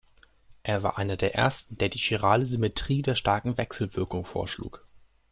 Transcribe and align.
Er 0.63 0.81
war 0.81 0.97
einer 0.97 1.15
der 1.15 1.35
ersten, 1.35 1.77
der 1.77 1.87
die 1.89 1.99
chirale 1.99 2.47
Symmetrie 2.47 3.03
der 3.03 3.13
starken 3.15 3.59
Wechselwirkung 3.59 4.25
vorschlug. 4.25 4.83